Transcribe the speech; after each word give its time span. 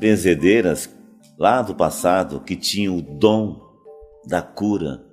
benzedeiras 0.00 0.88
lá 1.38 1.60
do 1.60 1.74
passado 1.74 2.40
que 2.40 2.56
tinham 2.56 2.96
o 2.96 3.02
dom 3.02 3.60
da 4.26 4.40
cura, 4.40 5.04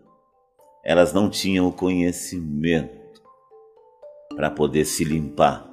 elas 0.84 1.12
não 1.12 1.30
tinham 1.30 1.68
o 1.68 1.74
conhecimento 1.74 3.22
para 4.34 4.50
poder 4.50 4.86
se 4.86 5.04
limpar. 5.04 5.68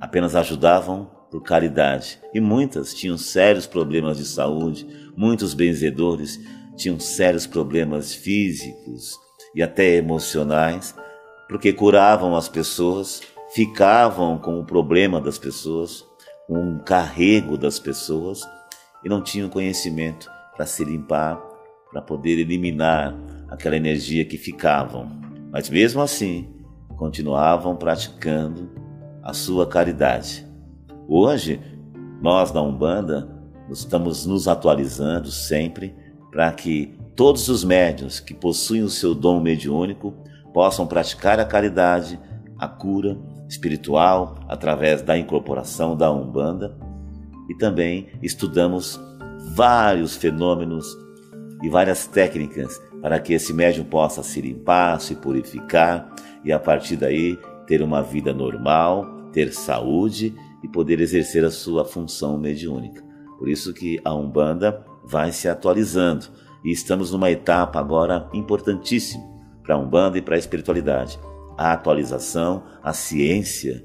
Apenas 0.00 0.34
ajudavam 0.34 1.10
por 1.30 1.42
caridade. 1.42 2.18
E 2.32 2.40
muitas 2.40 2.94
tinham 2.94 3.18
sérios 3.18 3.66
problemas 3.66 4.16
de 4.16 4.24
saúde, 4.24 4.86
muitos 5.14 5.52
benzedores 5.52 6.40
tinham 6.76 6.98
sérios 6.98 7.46
problemas 7.46 8.14
físicos 8.14 9.18
e 9.54 9.62
até 9.62 9.96
emocionais, 9.96 10.94
porque 11.48 11.70
curavam 11.70 12.34
as 12.34 12.48
pessoas, 12.48 13.20
ficavam 13.54 14.38
com 14.38 14.58
o 14.58 14.64
problema 14.64 15.20
das 15.20 15.38
pessoas, 15.38 16.04
o 16.50 16.80
carrego 16.80 17.56
das 17.56 17.78
pessoas 17.78 18.42
e 19.04 19.08
não 19.08 19.22
tinham 19.22 19.48
conhecimento 19.48 20.28
para 20.56 20.66
se 20.66 20.84
limpar, 20.84 21.40
para 21.92 22.02
poder 22.02 22.40
eliminar 22.40 23.16
aquela 23.48 23.76
energia 23.76 24.24
que 24.24 24.36
ficavam. 24.36 25.08
Mas 25.52 25.70
mesmo 25.70 26.02
assim, 26.02 26.48
continuavam 26.96 27.76
praticando 27.76 28.68
a 29.22 29.32
sua 29.32 29.64
caridade. 29.64 30.44
Hoje, 31.06 31.60
nós 32.20 32.50
da 32.50 32.60
Umbanda 32.60 33.30
estamos 33.70 34.26
nos 34.26 34.48
atualizando 34.48 35.30
sempre 35.30 35.94
para 36.32 36.50
que 36.50 36.98
todos 37.14 37.48
os 37.48 37.62
médios 37.62 38.18
que 38.18 38.34
possuem 38.34 38.82
o 38.82 38.90
seu 38.90 39.14
dom 39.14 39.40
mediúnico 39.40 40.12
possam 40.52 40.84
praticar 40.84 41.38
a 41.38 41.44
caridade, 41.44 42.18
a 42.58 42.66
cura 42.66 43.16
espiritual 43.50 44.38
através 44.48 45.02
da 45.02 45.18
incorporação 45.18 45.96
da 45.96 46.10
Umbanda 46.10 46.78
e 47.48 47.54
também 47.56 48.06
estudamos 48.22 48.98
vários 49.54 50.16
fenômenos 50.16 50.86
e 51.60 51.68
várias 51.68 52.06
técnicas 52.06 52.80
para 53.02 53.18
que 53.18 53.32
esse 53.32 53.52
médium 53.52 53.84
possa 53.84 54.22
se 54.22 54.40
limpar, 54.40 55.00
se 55.00 55.16
purificar 55.16 56.08
e 56.44 56.52
a 56.52 56.60
partir 56.60 56.96
daí 56.96 57.36
ter 57.66 57.82
uma 57.82 58.02
vida 58.02 58.32
normal, 58.32 59.28
ter 59.32 59.52
saúde 59.52 60.34
e 60.62 60.68
poder 60.68 61.00
exercer 61.00 61.44
a 61.44 61.50
sua 61.50 61.84
função 61.84 62.38
mediúnica. 62.38 63.02
Por 63.36 63.48
isso 63.48 63.74
que 63.74 64.00
a 64.04 64.14
Umbanda 64.14 64.84
vai 65.04 65.32
se 65.32 65.48
atualizando 65.48 66.26
e 66.64 66.70
estamos 66.70 67.10
numa 67.10 67.30
etapa 67.30 67.80
agora 67.80 68.28
importantíssima 68.32 69.24
para 69.62 69.74
a 69.74 69.78
Umbanda 69.78 70.18
e 70.18 70.22
para 70.22 70.36
a 70.36 70.38
espiritualidade. 70.38 71.18
A 71.56 71.72
atualização, 71.72 72.64
a 72.82 72.92
ciência 72.92 73.84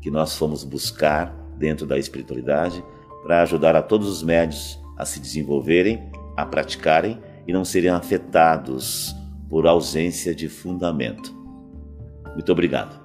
que 0.00 0.10
nós 0.10 0.36
fomos 0.36 0.64
buscar 0.64 1.34
dentro 1.56 1.86
da 1.86 1.98
espiritualidade 1.98 2.84
para 3.22 3.42
ajudar 3.42 3.76
a 3.76 3.82
todos 3.82 4.08
os 4.08 4.22
médios 4.22 4.80
a 4.96 5.04
se 5.04 5.20
desenvolverem, 5.20 6.10
a 6.36 6.44
praticarem 6.44 7.20
e 7.46 7.52
não 7.52 7.64
serem 7.64 7.90
afetados 7.90 9.14
por 9.48 9.66
ausência 9.66 10.34
de 10.34 10.48
fundamento. 10.48 11.34
Muito 12.34 12.50
obrigado. 12.50 13.01